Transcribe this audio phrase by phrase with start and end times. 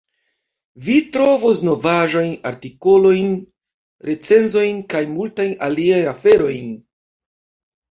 [0.85, 3.29] Vi trovos novaĵojn, artikolojn,
[4.09, 6.75] recenzojn kaj multajn aliajn aferojn.